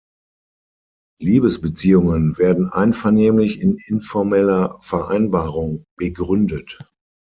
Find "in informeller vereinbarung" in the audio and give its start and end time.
3.61-5.85